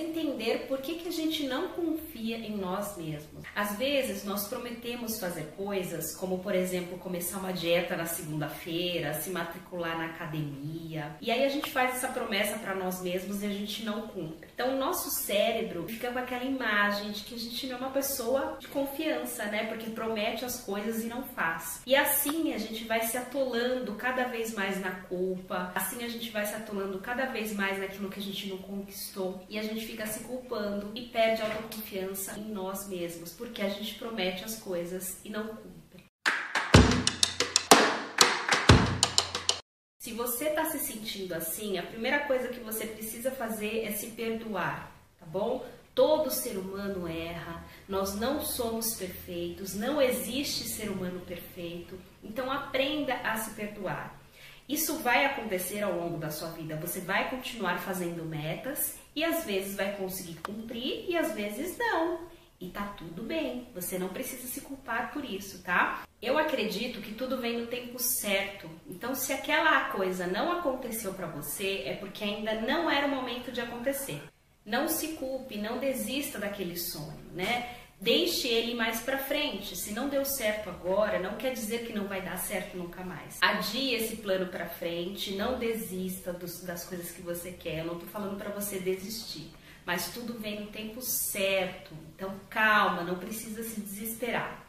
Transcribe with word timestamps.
entender 0.00 0.66
por 0.68 0.78
que, 0.78 0.94
que 0.94 1.08
a 1.08 1.12
gente 1.12 1.46
não 1.46 1.68
confia 1.68 2.38
em 2.38 2.56
nós 2.56 2.96
mesmos. 2.96 3.44
Às 3.54 3.76
vezes 3.76 4.24
nós 4.24 4.48
prometemos 4.48 5.18
fazer 5.18 5.52
coisas, 5.56 6.14
como 6.14 6.38
por 6.38 6.54
exemplo 6.54 6.98
começar 6.98 7.38
uma 7.38 7.52
dieta 7.52 7.96
na 7.96 8.06
segunda-feira, 8.06 9.14
se 9.14 9.30
matricular 9.30 9.96
na 9.98 10.06
academia, 10.06 11.16
e 11.20 11.30
aí 11.30 11.44
a 11.44 11.48
gente 11.48 11.70
faz 11.70 11.96
essa 11.96 12.08
promessa 12.08 12.58
para 12.58 12.74
nós 12.74 13.02
mesmos 13.02 13.42
e 13.42 13.46
a 13.46 13.50
gente 13.50 13.84
não 13.84 14.02
cumpre. 14.08 14.48
Então 14.54 14.74
o 14.74 14.78
nosso 14.78 15.10
cérebro 15.10 15.86
fica 15.88 16.10
com 16.10 16.18
aquela 16.18 16.44
imagem 16.44 17.12
de 17.12 17.22
que 17.22 17.34
a 17.34 17.38
gente 17.38 17.66
não 17.66 17.76
é 17.76 17.78
uma 17.78 17.90
pessoa 17.90 18.56
de 18.58 18.68
confiança, 18.68 19.44
né? 19.46 19.66
Porque 19.66 19.90
promete 19.90 20.44
as 20.44 20.60
coisas 20.60 21.02
e 21.04 21.06
não 21.06 21.22
faz. 21.22 21.82
E 21.86 21.94
assim 21.94 22.52
a 22.52 22.58
gente 22.58 22.84
vai 22.84 23.02
se 23.02 23.16
atolando 23.16 23.94
cada 23.94 24.24
vez 24.24 24.54
mais 24.54 24.80
na 24.80 24.90
culpa, 24.90 25.72
assim 25.74 26.04
a 26.04 26.08
gente 26.08 26.30
vai 26.30 26.44
se 26.46 26.54
atolando 26.54 26.98
cada 26.98 27.26
vez 27.26 27.54
mais 27.54 27.78
naquilo 27.78 28.10
que 28.10 28.20
a 28.20 28.22
gente 28.22 28.48
não 28.48 28.58
conquistou 28.58 29.44
e 29.48 29.58
a 29.58 29.62
gente 29.62 29.87
fica 29.88 30.06
se 30.06 30.20
culpando 30.24 30.92
e 30.94 31.06
perde 31.06 31.40
a 31.40 31.46
autoconfiança 31.46 32.38
em 32.38 32.50
nós 32.50 32.86
mesmos, 32.86 33.32
porque 33.32 33.62
a 33.62 33.70
gente 33.70 33.94
promete 33.94 34.44
as 34.44 34.56
coisas 34.60 35.18
e 35.24 35.30
não 35.30 35.46
cumpre. 35.46 36.04
Se 39.98 40.12
você 40.12 40.50
está 40.50 40.66
se 40.66 40.78
sentindo 40.78 41.32
assim, 41.32 41.78
a 41.78 41.82
primeira 41.82 42.18
coisa 42.26 42.48
que 42.48 42.60
você 42.60 42.86
precisa 42.86 43.30
fazer 43.30 43.82
é 43.82 43.92
se 43.92 44.08
perdoar, 44.08 44.92
tá 45.18 45.24
bom? 45.24 45.64
Todo 45.94 46.30
ser 46.30 46.58
humano 46.58 47.08
erra, 47.08 47.64
nós 47.88 48.14
não 48.14 48.42
somos 48.42 48.94
perfeitos, 48.94 49.74
não 49.74 50.02
existe 50.02 50.64
ser 50.64 50.90
humano 50.90 51.20
perfeito, 51.20 51.98
então 52.22 52.52
aprenda 52.52 53.14
a 53.14 53.38
se 53.38 53.54
perdoar. 53.54 54.18
Isso 54.68 54.98
vai 54.98 55.24
acontecer 55.24 55.82
ao 55.82 55.96
longo 55.96 56.18
da 56.18 56.30
sua 56.30 56.50
vida. 56.50 56.76
Você 56.76 57.00
vai 57.00 57.30
continuar 57.30 57.78
fazendo 57.78 58.22
metas 58.22 58.98
e 59.18 59.24
às 59.24 59.44
vezes 59.44 59.74
vai 59.74 59.96
conseguir 59.96 60.36
cumprir 60.36 61.06
e 61.08 61.16
às 61.16 61.32
vezes 61.32 61.76
não. 61.76 62.20
E 62.60 62.68
tá 62.68 62.94
tudo 62.96 63.24
bem, 63.24 63.68
você 63.74 63.98
não 63.98 64.08
precisa 64.08 64.46
se 64.46 64.60
culpar 64.60 65.12
por 65.12 65.24
isso, 65.24 65.60
tá? 65.64 66.04
Eu 66.22 66.38
acredito 66.38 67.00
que 67.00 67.14
tudo 67.14 67.40
vem 67.40 67.58
no 67.58 67.66
tempo 67.66 67.98
certo. 67.98 68.70
Então, 68.86 69.16
se 69.16 69.32
aquela 69.32 69.90
coisa 69.90 70.24
não 70.28 70.52
aconteceu 70.52 71.14
para 71.14 71.26
você, 71.26 71.82
é 71.84 71.94
porque 71.94 72.22
ainda 72.22 72.60
não 72.60 72.88
era 72.88 73.08
o 73.08 73.10
momento 73.10 73.50
de 73.50 73.60
acontecer. 73.60 74.22
Não 74.64 74.86
se 74.86 75.14
culpe, 75.14 75.58
não 75.58 75.78
desista 75.78 76.38
daquele 76.38 76.76
sonho, 76.76 77.18
né? 77.34 77.74
Deixe 78.00 78.46
ele 78.46 78.74
mais 78.74 79.00
para 79.00 79.18
frente. 79.18 79.74
Se 79.74 79.92
não 79.92 80.08
deu 80.08 80.24
certo 80.24 80.70
agora, 80.70 81.18
não 81.18 81.36
quer 81.36 81.52
dizer 81.52 81.84
que 81.84 81.92
não 81.92 82.06
vai 82.06 82.22
dar 82.22 82.38
certo 82.38 82.76
nunca 82.76 83.02
mais. 83.02 83.38
Adie 83.42 83.94
esse 83.94 84.16
plano 84.16 84.46
para 84.46 84.66
frente, 84.66 85.34
não 85.34 85.58
desista 85.58 86.32
dos, 86.32 86.62
das 86.62 86.84
coisas 86.84 87.10
que 87.10 87.20
você 87.20 87.50
quer. 87.50 87.80
Eu 87.80 87.86
não 87.86 87.98
tô 87.98 88.06
falando 88.06 88.38
para 88.38 88.50
você 88.50 88.78
desistir, 88.78 89.50
mas 89.84 90.12
tudo 90.12 90.38
vem 90.38 90.60
no 90.60 90.66
tempo 90.68 91.02
certo. 91.02 91.92
Então 92.14 92.32
calma, 92.48 93.02
não 93.02 93.18
precisa 93.18 93.64
se 93.64 93.80
desesperar. 93.80 94.64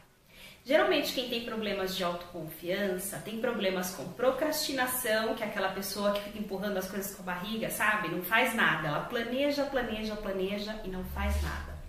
Geralmente 0.64 1.14
quem 1.14 1.28
tem 1.28 1.44
problemas 1.44 1.96
de 1.96 2.02
autoconfiança 2.02 3.18
tem 3.18 3.40
problemas 3.40 3.94
com 3.94 4.12
procrastinação, 4.12 5.36
que 5.36 5.42
é 5.44 5.46
aquela 5.46 5.68
pessoa 5.68 6.12
que 6.12 6.20
fica 6.20 6.38
empurrando 6.38 6.78
as 6.78 6.88
coisas 6.88 7.14
com 7.14 7.22
a 7.22 7.26
barriga, 7.26 7.70
sabe? 7.70 8.08
Não 8.08 8.22
faz 8.22 8.54
nada. 8.54 8.88
Ela 8.88 9.00
planeja, 9.04 9.64
planeja, 9.66 10.16
planeja 10.16 10.80
e 10.84 10.88
não 10.88 11.04
faz 11.04 11.40
nada. 11.42 11.79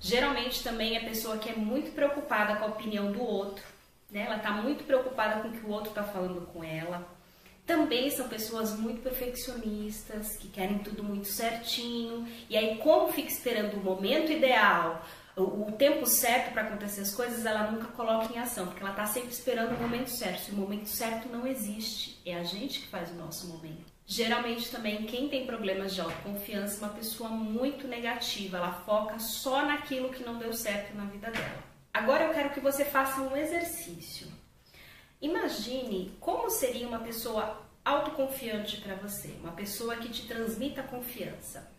Geralmente 0.00 0.62
também 0.62 0.96
é 0.96 1.00
pessoa 1.00 1.38
que 1.38 1.48
é 1.48 1.54
muito 1.54 1.92
preocupada 1.92 2.56
com 2.56 2.64
a 2.64 2.68
opinião 2.68 3.10
do 3.10 3.20
outro, 3.20 3.64
né? 4.10 4.24
Ela 4.26 4.36
está 4.36 4.52
muito 4.52 4.84
preocupada 4.84 5.40
com 5.40 5.48
o 5.48 5.52
que 5.52 5.66
o 5.66 5.70
outro 5.70 5.90
está 5.90 6.04
falando 6.04 6.46
com 6.52 6.62
ela. 6.62 7.06
Também 7.66 8.10
são 8.10 8.28
pessoas 8.28 8.78
muito 8.78 9.02
perfeccionistas, 9.02 10.36
que 10.36 10.48
querem 10.48 10.78
tudo 10.78 11.02
muito 11.02 11.28
certinho, 11.28 12.26
e 12.48 12.56
aí, 12.56 12.78
como 12.78 13.12
fica 13.12 13.28
esperando 13.28 13.74
o 13.74 13.84
momento 13.84 14.32
ideal, 14.32 15.04
o, 15.36 15.70
tempo 15.72 16.06
certo 16.06 16.52
para 16.52 16.62
acontecer 16.62 17.02
as 17.02 17.14
coisas, 17.14 17.44
ela 17.44 17.70
nunca 17.70 17.88
coloca 17.88 18.32
em 18.32 18.38
ação, 18.38 18.66
porque 18.66 18.80
ela 18.80 18.90
está 18.90 19.06
sempre 19.06 19.30
esperando 19.30 19.76
o 19.76 19.80
momento 19.80 20.08
certo. 20.08 20.48
E 20.48 20.52
o 20.52 20.56
momento 20.56 20.88
certo 20.88 21.28
não 21.28 21.46
existe, 21.46 22.18
é 22.24 22.34
a 22.34 22.42
gente 22.42 22.80
que 22.80 22.88
faz 22.88 23.10
o 23.10 23.14
nosso 23.14 23.46
momento. 23.48 23.97
Geralmente 24.10 24.70
também 24.70 25.04
quem 25.04 25.28
tem 25.28 25.44
problemas 25.44 25.94
de 25.94 26.00
autoconfiança 26.00 26.82
é 26.82 26.88
uma 26.88 26.94
pessoa 26.94 27.28
muito 27.28 27.86
negativa, 27.86 28.56
ela 28.56 28.72
foca 28.72 29.18
só 29.18 29.66
naquilo 29.66 30.08
que 30.08 30.24
não 30.24 30.38
deu 30.38 30.50
certo 30.54 30.96
na 30.96 31.04
vida 31.04 31.30
dela. 31.30 31.62
Agora 31.92 32.24
eu 32.24 32.32
quero 32.32 32.48
que 32.48 32.58
você 32.58 32.86
faça 32.86 33.20
um 33.20 33.36
exercício. 33.36 34.26
Imagine 35.20 36.16
como 36.20 36.48
seria 36.48 36.88
uma 36.88 37.00
pessoa 37.00 37.60
autoconfiante 37.84 38.78
para 38.78 38.94
você, 38.94 39.28
uma 39.42 39.52
pessoa 39.52 39.96
que 39.96 40.08
te 40.08 40.26
transmita 40.26 40.82
confiança. 40.82 41.70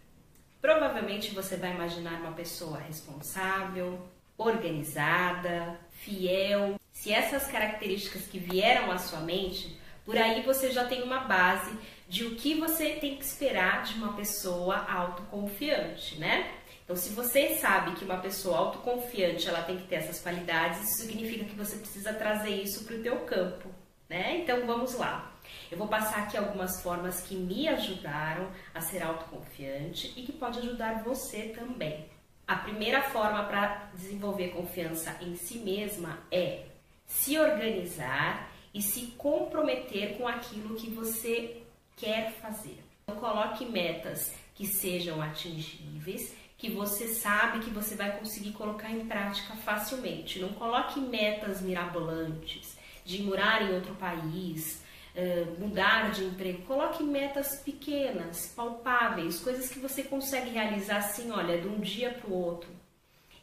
Provavelmente 0.62 1.34
você 1.34 1.58
vai 1.58 1.72
imaginar 1.72 2.22
uma 2.22 2.34
pessoa 2.34 2.78
responsável, 2.78 4.08
organizada, 4.38 5.80
fiel. 5.90 6.80
Se 6.94 7.12
essas 7.12 7.48
características 7.48 8.28
que 8.28 8.38
vieram 8.38 8.92
à 8.92 9.00
sua 9.00 9.22
mente, 9.22 9.80
por 10.06 10.16
aí 10.16 10.44
você 10.44 10.72
já 10.72 10.86
tem 10.86 11.02
uma 11.02 11.22
base 11.22 11.72
de 12.10 12.26
o 12.26 12.36
que 12.36 12.56
você 12.56 12.94
tem 12.94 13.16
que 13.16 13.24
esperar 13.24 13.84
de 13.84 13.94
uma 13.94 14.14
pessoa 14.14 14.78
autoconfiante, 14.78 16.18
né? 16.18 16.52
Então, 16.84 16.96
se 16.96 17.10
você 17.10 17.56
sabe 17.56 17.96
que 17.96 18.04
uma 18.04 18.18
pessoa 18.18 18.58
autoconfiante 18.58 19.48
ela 19.48 19.62
tem 19.62 19.78
que 19.78 19.88
ter 19.88 19.98
essas 19.98 20.20
qualidades, 20.20 20.82
isso 20.82 21.04
significa 21.04 21.46
que 21.46 21.56
você 21.56 21.78
precisa 21.78 22.12
trazer 22.12 22.50
isso 22.50 22.84
para 22.84 22.96
o 22.96 23.04
teu 23.04 23.18
campo, 23.26 23.70
né? 24.10 24.40
Então, 24.40 24.66
vamos 24.66 24.96
lá. 24.96 25.32
Eu 25.72 25.78
vou 25.78 25.88
passar 25.88 26.24
aqui 26.24 26.36
algumas 26.36 26.82
formas 26.82 27.22
que 27.22 27.36
me 27.36 27.68
ajudaram 27.68 28.50
a 28.74 28.82
ser 28.82 29.04
autoconfiante 29.04 30.12
e 30.18 30.24
que 30.24 30.32
pode 30.32 30.58
ajudar 30.58 31.04
você 31.04 31.50
também. 31.50 32.08
A 32.48 32.56
primeira 32.56 33.04
forma 33.04 33.44
para 33.44 33.92
desenvolver 33.94 34.48
confiança 34.48 35.16
em 35.22 35.36
si 35.36 35.60
mesma 35.60 36.18
é 36.32 36.64
se 37.06 37.38
organizar 37.38 38.52
e 38.74 38.82
se 38.82 39.14
comprometer 39.16 40.18
com 40.18 40.28
aquilo 40.28 40.76
que 40.76 40.90
você 40.90 41.62
quer 42.00 42.32
fazer. 42.34 42.84
Então, 43.04 43.20
coloque 43.20 43.66
metas 43.66 44.34
que 44.56 44.66
sejam 44.66 45.22
atingíveis, 45.22 46.34
que 46.58 46.70
você 46.70 47.08
sabe 47.08 47.60
que 47.60 47.70
você 47.70 47.96
vai 47.96 48.18
conseguir 48.18 48.52
colocar 48.52 48.92
em 48.92 49.06
prática 49.06 49.56
facilmente. 49.56 50.40
Não 50.40 50.50
coloque 50.50 51.00
metas 51.00 51.62
mirabolantes 51.62 52.78
de 53.06 53.24
morar 53.24 53.62
em 53.62 53.74
outro 53.74 53.96
país, 53.96 54.84
eh, 55.16 55.46
mudar 55.58 56.12
de 56.12 56.26
emprego. 56.26 56.64
Coloque 56.64 57.02
metas 57.02 57.62
pequenas, 57.64 58.54
palpáveis, 58.56 59.40
coisas 59.40 59.70
que 59.70 59.80
você 59.80 60.04
consegue 60.04 60.52
realizar 60.52 60.98
assim, 60.98 61.32
olha, 61.32 61.60
de 61.60 61.68
um 61.68 61.80
dia 61.80 62.12
para 62.12 62.30
o 62.30 62.34
outro. 62.34 62.70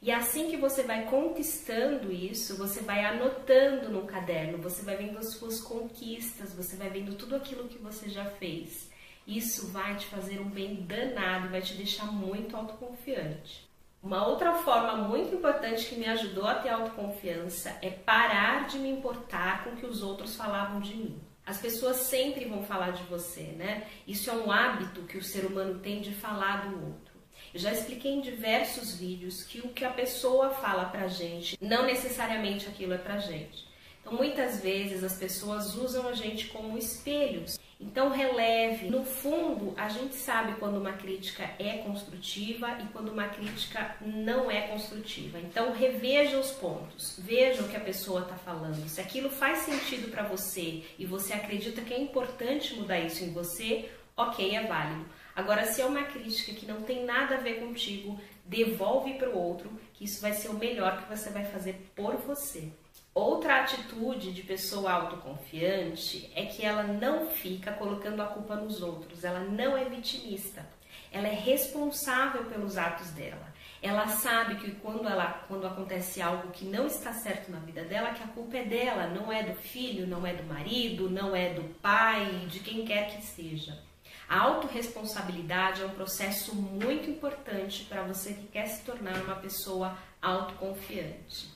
E 0.06 0.12
assim 0.12 0.48
que 0.48 0.56
você 0.56 0.84
vai 0.84 1.04
conquistando 1.06 2.12
isso, 2.12 2.56
você 2.56 2.80
vai 2.80 3.04
anotando 3.04 3.88
no 3.88 4.06
caderno, 4.06 4.56
você 4.56 4.84
vai 4.84 4.96
vendo 4.96 5.18
as 5.18 5.32
suas 5.32 5.60
conquistas, 5.60 6.54
você 6.54 6.76
vai 6.76 6.88
vendo 6.88 7.16
tudo 7.16 7.34
aquilo 7.34 7.66
que 7.66 7.76
você 7.76 8.08
já 8.08 8.24
fez. 8.24 8.88
Isso 9.26 9.66
vai 9.72 9.96
te 9.96 10.06
fazer 10.06 10.40
um 10.40 10.48
bem 10.48 10.76
danado, 10.76 11.48
vai 11.48 11.60
te 11.60 11.74
deixar 11.74 12.06
muito 12.12 12.56
autoconfiante. 12.56 13.68
Uma 14.00 14.24
outra 14.24 14.52
forma 14.52 14.94
muito 14.94 15.34
importante 15.34 15.86
que 15.86 15.96
me 15.96 16.06
ajudou 16.06 16.46
a 16.46 16.54
ter 16.54 16.68
autoconfiança 16.68 17.76
é 17.82 17.90
parar 17.90 18.68
de 18.68 18.78
me 18.78 18.88
importar 18.88 19.64
com 19.64 19.70
o 19.70 19.76
que 19.76 19.86
os 19.86 20.04
outros 20.04 20.36
falavam 20.36 20.80
de 20.80 20.94
mim. 20.94 21.20
As 21.44 21.60
pessoas 21.60 21.96
sempre 21.96 22.44
vão 22.44 22.62
falar 22.62 22.92
de 22.92 23.02
você, 23.04 23.42
né? 23.58 23.88
Isso 24.06 24.30
é 24.30 24.34
um 24.34 24.52
hábito 24.52 25.02
que 25.02 25.18
o 25.18 25.24
ser 25.24 25.46
humano 25.46 25.80
tem 25.80 26.00
de 26.00 26.14
falar 26.14 26.68
do 26.68 26.76
outro. 26.76 27.05
Já 27.54 27.72
expliquei 27.72 28.12
em 28.12 28.20
diversos 28.20 28.94
vídeos 28.96 29.42
que 29.44 29.60
o 29.60 29.68
que 29.68 29.84
a 29.84 29.90
pessoa 29.90 30.50
fala 30.50 30.86
pra 30.86 31.08
gente, 31.08 31.56
não 31.60 31.86
necessariamente 31.86 32.68
aquilo 32.68 32.94
é 32.94 32.98
pra 32.98 33.18
gente. 33.18 33.66
Então, 34.06 34.16
muitas 34.16 34.60
vezes 34.60 35.02
as 35.02 35.14
pessoas 35.18 35.74
usam 35.74 36.06
a 36.06 36.12
gente 36.12 36.46
como 36.46 36.78
espelhos. 36.78 37.58
Então, 37.80 38.08
releve. 38.08 38.88
No 38.88 39.04
fundo, 39.04 39.74
a 39.76 39.88
gente 39.88 40.14
sabe 40.14 40.54
quando 40.60 40.76
uma 40.76 40.92
crítica 40.92 41.42
é 41.58 41.78
construtiva 41.78 42.78
e 42.80 42.86
quando 42.92 43.08
uma 43.08 43.26
crítica 43.26 43.96
não 44.00 44.48
é 44.48 44.68
construtiva. 44.68 45.40
Então, 45.40 45.72
reveja 45.72 46.38
os 46.38 46.52
pontos. 46.52 47.18
Veja 47.18 47.62
o 47.62 47.68
que 47.68 47.76
a 47.76 47.80
pessoa 47.80 48.20
está 48.20 48.36
falando. 48.36 48.88
Se 48.88 49.00
aquilo 49.00 49.28
faz 49.28 49.58
sentido 49.58 50.08
para 50.08 50.22
você 50.22 50.84
e 50.96 51.04
você 51.04 51.32
acredita 51.32 51.82
que 51.82 51.92
é 51.92 52.00
importante 52.00 52.74
mudar 52.74 53.00
isso 53.00 53.24
em 53.24 53.32
você, 53.32 53.90
ok, 54.16 54.54
é 54.54 54.62
válido. 54.62 55.04
Agora, 55.36 55.66
se 55.66 55.82
é 55.82 55.84
uma 55.84 56.02
crítica 56.04 56.54
que 56.54 56.64
não 56.64 56.80
tem 56.80 57.04
nada 57.04 57.34
a 57.34 57.40
ver 57.40 57.60
contigo, 57.60 58.18
devolve 58.46 59.12
para 59.18 59.28
o 59.28 59.38
outro, 59.38 59.70
que 59.92 60.04
isso 60.04 60.22
vai 60.22 60.32
ser 60.32 60.48
o 60.48 60.54
melhor 60.54 61.02
que 61.02 61.14
você 61.14 61.28
vai 61.28 61.44
fazer 61.44 61.92
por 61.94 62.16
você. 62.16 62.72
Outra 63.12 63.60
atitude 63.60 64.32
de 64.32 64.42
pessoa 64.42 64.92
autoconfiante 64.92 66.30
é 66.34 66.46
que 66.46 66.64
ela 66.64 66.84
não 66.84 67.26
fica 67.26 67.70
colocando 67.72 68.22
a 68.22 68.26
culpa 68.26 68.56
nos 68.56 68.80
outros, 68.80 69.24
ela 69.24 69.40
não 69.40 69.76
é 69.76 69.84
vitimista. 69.84 70.66
Ela 71.12 71.28
é 71.28 71.34
responsável 71.34 72.46
pelos 72.46 72.78
atos 72.78 73.10
dela. 73.10 73.54
Ela 73.82 74.08
sabe 74.08 74.56
que 74.56 74.70
quando, 74.76 75.06
ela, 75.06 75.44
quando 75.48 75.66
acontece 75.66 76.22
algo 76.22 76.50
que 76.50 76.64
não 76.64 76.86
está 76.86 77.12
certo 77.12 77.50
na 77.50 77.58
vida 77.58 77.84
dela, 77.84 78.14
que 78.14 78.22
a 78.22 78.28
culpa 78.28 78.56
é 78.56 78.64
dela, 78.64 79.06
não 79.06 79.30
é 79.30 79.42
do 79.42 79.54
filho, 79.54 80.06
não 80.06 80.26
é 80.26 80.32
do 80.32 80.44
marido, 80.44 81.10
não 81.10 81.36
é 81.36 81.52
do 81.52 81.62
pai, 81.80 82.46
de 82.48 82.60
quem 82.60 82.86
quer 82.86 83.14
que 83.14 83.22
seja. 83.22 83.85
A 84.28 84.40
autorresponsabilidade 84.40 85.82
é 85.82 85.86
um 85.86 85.90
processo 85.90 86.54
muito 86.54 87.08
importante 87.08 87.84
para 87.84 88.02
você 88.02 88.34
que 88.34 88.48
quer 88.48 88.66
se 88.66 88.82
tornar 88.82 89.22
uma 89.22 89.36
pessoa 89.36 89.96
autoconfiante. 90.20 91.48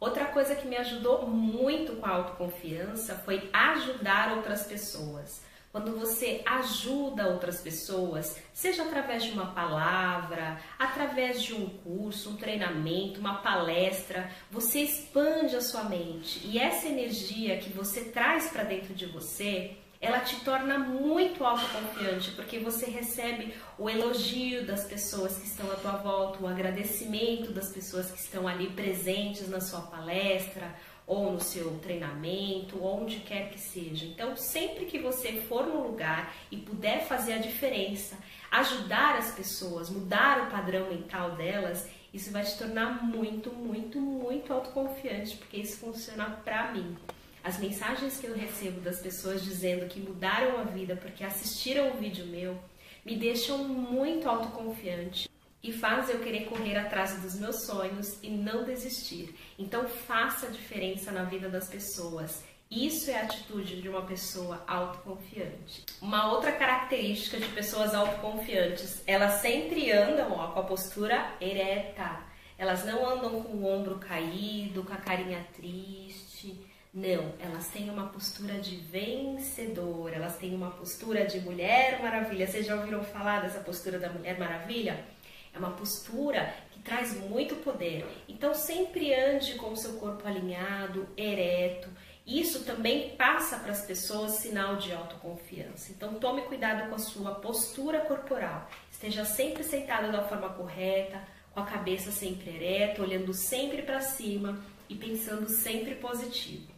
Outra 0.00 0.26
coisa 0.26 0.56
que 0.56 0.66
me 0.66 0.76
ajudou 0.76 1.26
muito 1.26 1.96
com 1.96 2.06
a 2.06 2.10
autoconfiança 2.10 3.14
foi 3.14 3.48
ajudar 3.52 4.36
outras 4.36 4.64
pessoas. 4.64 5.40
Quando 5.70 5.98
você 5.98 6.42
ajuda 6.46 7.28
outras 7.28 7.60
pessoas, 7.60 8.40
seja 8.52 8.82
através 8.82 9.22
de 9.22 9.32
uma 9.32 9.52
palavra, 9.52 10.58
através 10.78 11.42
de 11.42 11.54
um 11.54 11.68
curso, 11.68 12.30
um 12.30 12.36
treinamento, 12.36 13.20
uma 13.20 13.42
palestra, 13.42 14.30
você 14.50 14.80
expande 14.80 15.54
a 15.54 15.60
sua 15.60 15.84
mente 15.84 16.40
e 16.44 16.58
essa 16.58 16.88
energia 16.88 17.58
que 17.58 17.70
você 17.70 18.04
traz 18.04 18.50
para 18.50 18.64
dentro 18.64 18.94
de 18.94 19.06
você 19.06 19.76
ela 20.06 20.20
te 20.20 20.36
torna 20.44 20.78
muito 20.78 21.44
autoconfiante, 21.44 22.30
porque 22.32 22.60
você 22.60 22.86
recebe 22.86 23.54
o 23.76 23.90
elogio 23.90 24.64
das 24.64 24.84
pessoas 24.84 25.36
que 25.36 25.46
estão 25.46 25.70
à 25.70 25.74
tua 25.74 25.96
volta, 25.96 26.42
o 26.42 26.46
agradecimento 26.46 27.50
das 27.50 27.72
pessoas 27.72 28.10
que 28.10 28.18
estão 28.18 28.46
ali 28.46 28.68
presentes 28.70 29.48
na 29.48 29.60
sua 29.60 29.80
palestra 29.80 30.74
ou 31.06 31.32
no 31.32 31.40
seu 31.40 31.78
treinamento, 31.80 32.82
onde 32.84 33.18
quer 33.20 33.50
que 33.50 33.60
seja. 33.60 34.06
Então, 34.06 34.36
sempre 34.36 34.86
que 34.86 34.98
você 34.98 35.40
for 35.42 35.66
no 35.66 35.82
lugar 35.82 36.34
e 36.50 36.56
puder 36.56 37.04
fazer 37.06 37.34
a 37.34 37.38
diferença, 37.38 38.16
ajudar 38.50 39.16
as 39.16 39.32
pessoas, 39.32 39.90
mudar 39.90 40.46
o 40.46 40.50
padrão 40.50 40.88
mental 40.88 41.32
delas, 41.32 41.88
isso 42.14 42.30
vai 42.30 42.44
te 42.44 42.56
tornar 42.56 43.04
muito, 43.04 43.50
muito, 43.50 44.00
muito 44.00 44.52
autoconfiante, 44.52 45.36
porque 45.36 45.58
isso 45.58 45.78
funciona 45.78 46.30
para 46.44 46.72
mim. 46.72 46.96
As 47.46 47.58
mensagens 47.58 48.18
que 48.18 48.26
eu 48.26 48.34
recebo 48.34 48.80
das 48.80 48.98
pessoas 48.98 49.44
dizendo 49.44 49.86
que 49.86 50.00
mudaram 50.00 50.58
a 50.58 50.64
vida 50.64 50.96
porque 50.96 51.22
assistiram 51.22 51.92
o 51.92 51.96
vídeo 51.96 52.26
meu 52.26 52.58
me 53.04 53.14
deixam 53.14 53.58
muito 53.58 54.28
autoconfiante 54.28 55.30
e 55.62 55.72
faz 55.72 56.10
eu 56.10 56.18
querer 56.18 56.46
correr 56.46 56.76
atrás 56.76 57.22
dos 57.22 57.36
meus 57.36 57.62
sonhos 57.62 58.18
e 58.20 58.30
não 58.30 58.64
desistir. 58.64 59.32
Então 59.56 59.86
faça 59.86 60.48
a 60.48 60.50
diferença 60.50 61.12
na 61.12 61.22
vida 61.22 61.48
das 61.48 61.68
pessoas. 61.68 62.42
Isso 62.68 63.12
é 63.12 63.20
a 63.20 63.22
atitude 63.22 63.80
de 63.80 63.88
uma 63.88 64.02
pessoa 64.02 64.64
autoconfiante. 64.66 65.84
Uma 66.02 66.32
outra 66.32 66.50
característica 66.50 67.38
de 67.38 67.46
pessoas 67.50 67.94
autoconfiantes, 67.94 69.04
elas 69.06 69.40
sempre 69.40 69.92
andam 69.92 70.32
ó, 70.32 70.48
com 70.48 70.58
a 70.58 70.64
postura 70.64 71.32
ereta. 71.40 72.24
Elas 72.58 72.84
não 72.84 73.08
andam 73.08 73.40
com 73.40 73.52
o 73.52 73.66
ombro 73.72 74.00
caído, 74.00 74.82
com 74.82 74.92
a 74.92 74.96
carinha 74.96 75.46
triste 75.54 76.74
não, 76.96 77.34
elas 77.38 77.68
têm 77.68 77.90
uma 77.90 78.06
postura 78.06 78.54
de 78.54 78.76
vencedora, 78.76 80.16
elas 80.16 80.38
têm 80.38 80.54
uma 80.54 80.70
postura 80.70 81.26
de 81.26 81.38
mulher 81.40 82.00
maravilha. 82.00 82.46
Vocês 82.46 82.64
já 82.64 82.74
ouviram 82.74 83.04
falar 83.04 83.42
dessa 83.42 83.60
postura 83.60 83.98
da 83.98 84.08
mulher 84.08 84.38
maravilha? 84.38 85.04
É 85.52 85.58
uma 85.58 85.72
postura 85.72 86.54
que 86.70 86.80
traz 86.80 87.12
muito 87.28 87.54
poder. 87.56 88.06
Então 88.26 88.54
sempre 88.54 89.12
ande 89.12 89.56
com 89.56 89.72
o 89.72 89.76
seu 89.76 89.98
corpo 89.98 90.26
alinhado, 90.26 91.06
ereto. 91.18 91.90
Isso 92.26 92.64
também 92.64 93.10
passa 93.10 93.58
para 93.58 93.72
as 93.72 93.84
pessoas 93.84 94.32
sinal 94.32 94.76
de 94.76 94.90
autoconfiança. 94.90 95.92
Então 95.92 96.14
tome 96.14 96.42
cuidado 96.42 96.88
com 96.88 96.94
a 96.94 96.98
sua 96.98 97.34
postura 97.34 98.00
corporal. 98.00 98.70
Esteja 98.90 99.26
sempre 99.26 99.62
sentado 99.62 100.10
da 100.10 100.26
forma 100.26 100.48
correta, 100.48 101.22
com 101.52 101.60
a 101.60 101.66
cabeça 101.66 102.10
sempre 102.10 102.56
ereta, 102.56 103.02
olhando 103.02 103.34
sempre 103.34 103.82
para 103.82 104.00
cima 104.00 104.58
e 104.88 104.94
pensando 104.94 105.46
sempre 105.46 105.94
positivo. 105.96 106.75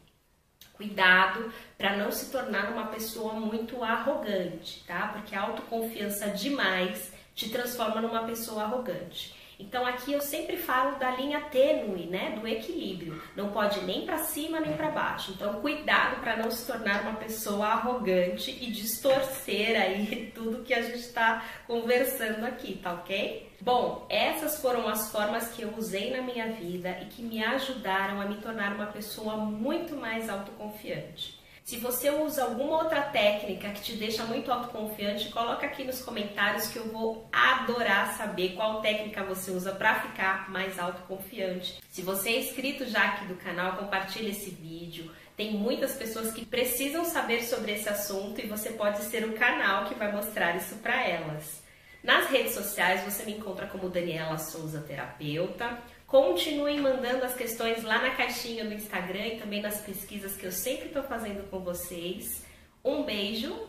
Cuidado 0.79 1.53
para 1.77 1.97
não 1.97 2.13
se 2.13 2.31
tornar 2.31 2.71
uma 2.71 2.87
pessoa 2.87 3.33
muito 3.35 3.83
arrogante, 3.83 4.85
tá? 4.87 5.09
Porque 5.09 5.35
a 5.35 5.43
autoconfiança 5.43 6.29
demais 6.29 7.13
te 7.35 7.51
transforma 7.51 8.01
numa 8.01 8.23
pessoa 8.23 8.63
arrogante. 8.63 9.35
Então 9.59 9.85
aqui 9.85 10.13
eu 10.13 10.21
sempre 10.21 10.57
falo 10.57 10.99
da 10.99 11.11
linha 11.11 11.41
tênue, 11.41 12.07
né, 12.07 12.39
do 12.39 12.47
equilíbrio. 12.47 13.21
Não 13.35 13.51
pode 13.51 13.81
nem 13.85 14.07
para 14.07 14.19
cima 14.19 14.61
nem 14.61 14.77
para 14.77 14.91
baixo. 14.91 15.33
Então 15.33 15.61
cuidado 15.61 16.21
para 16.21 16.37
não 16.37 16.51
se 16.51 16.67
tornar 16.67 17.03
uma 17.03 17.15
pessoa 17.15 17.67
arrogante 17.67 18.51
e 18.51 18.71
distorcer 18.71 19.81
aí 19.81 20.31
tudo 20.35 20.63
que 20.63 20.73
a 20.73 20.83
gente 20.83 21.01
está 21.01 21.45
conversando 21.67 22.45
aqui, 22.47 22.79
tá 22.83 22.93
ok? 22.93 23.49
Bom, 23.61 24.07
essas 24.09 24.61
foram 24.61 24.87
as 24.87 25.11
formas 25.11 25.49
que 25.49 25.63
eu 25.63 25.75
usei 25.77 26.17
na 26.17 26.23
minha 26.23 26.53
vida 26.53 26.97
e 27.03 27.07
que 27.07 27.23
me 27.23 27.43
ajudaram 27.43 28.21
a 28.21 28.25
me 28.27 28.37
tornar 28.37 28.75
uma 28.75 28.87
pessoa 28.87 29.37
muito 29.37 29.97
mais 29.97 30.29
autoconfiante. 30.31 31.38
Se 31.69 31.77
você 31.77 32.09
usa 32.09 32.45
alguma 32.45 32.79
outra 32.79 33.03
técnica 33.03 33.69
que 33.69 33.83
te 33.83 33.93
deixa 33.95 34.25
muito 34.25 34.51
autoconfiante, 34.51 35.29
coloca 35.29 35.67
aqui 35.67 35.85
nos 35.85 36.01
comentários 36.01 36.69
que 36.69 36.79
eu 36.79 36.89
vou 36.89 37.29
adorar 37.31 38.17
saber 38.17 38.55
qual 38.55 38.81
técnica 38.81 39.23
você 39.23 39.51
usa 39.51 39.73
para 39.73 40.01
ficar 40.01 40.51
mais 40.51 40.79
autoconfiante. 40.79 41.79
Se 41.91 42.01
você 42.01 42.31
é 42.31 42.41
inscrito 42.41 42.87
já 42.87 43.05
aqui 43.09 43.27
do 43.27 43.37
canal, 43.37 43.77
compartilhe 43.77 44.31
esse 44.31 44.49
vídeo. 44.49 45.13
Tem 45.37 45.59
muitas 45.59 45.93
pessoas 45.93 46.33
que 46.33 46.47
precisam 46.47 47.05
saber 47.05 47.43
sobre 47.43 47.73
esse 47.73 47.87
assunto 47.87 48.41
e 48.41 48.47
você 48.47 48.71
pode 48.71 49.03
ser 49.03 49.27
o 49.27 49.35
canal 49.35 49.85
que 49.85 49.95
vai 49.95 50.11
mostrar 50.11 50.57
isso 50.57 50.77
para 50.77 51.07
elas. 51.07 51.68
Nas 52.03 52.29
redes 52.29 52.55
sociais 52.55 53.03
você 53.03 53.25
me 53.25 53.33
encontra 53.33 53.67
como 53.67 53.91
Daniela 53.91 54.39
Souza 54.39 54.81
Terapeuta. 54.81 55.79
Continuem 56.07 56.81
mandando 56.81 57.25
as 57.25 57.35
questões 57.35 57.83
lá 57.83 58.01
na 58.01 58.15
caixinha 58.15 58.65
do 58.65 58.73
Instagram 58.73 59.27
e 59.27 59.39
também 59.39 59.61
nas 59.61 59.81
pesquisas 59.81 60.37
que 60.37 60.47
eu 60.47 60.53
sempre 60.53 60.87
estou 60.87 61.03
fazendo 61.03 61.49
com 61.51 61.61
vocês. 61.61 62.45
Um 62.85 63.03
beijo 63.03 63.69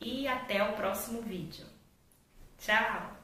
e 0.00 0.26
até 0.26 0.62
o 0.62 0.72
próximo 0.74 1.22
vídeo. 1.22 1.64
Tchau! 2.58 3.19